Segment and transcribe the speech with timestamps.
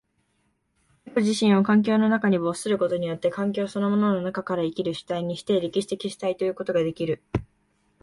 [1.05, 7.21] 自己自身を環境の中に没することによって、環境そのものの中から生きる主体にして、歴史的主体ということができる。